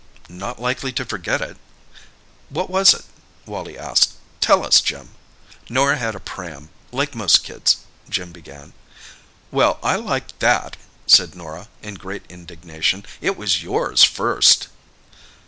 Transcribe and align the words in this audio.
"Not 0.29 0.59
likely 0.59 0.91
to 0.93 1.05
forget 1.05 1.41
it." 1.41 1.57
"What 2.49 2.71
was 2.71 2.95
it?" 2.95 3.05
Wally 3.45 3.77
asked. 3.77 4.13
"Tell 4.39 4.65
us, 4.65 4.81
Jim." 4.81 5.11
"Norah 5.69 5.97
had 5.97 6.15
a 6.15 6.19
pram—like 6.19 7.13
most 7.13 7.43
kids," 7.43 7.77
Jim 8.09 8.31
began. 8.31 8.73
"Well, 9.51 9.77
I 9.83 9.97
like 9.97 10.39
that," 10.39 10.75
said 11.05 11.35
Norah, 11.35 11.67
in 11.83 11.93
great 12.01 12.23
indignation. 12.29 13.05
"It 13.21 13.37
was 13.37 13.61
yours 13.61 14.01
first!" 14.03 14.69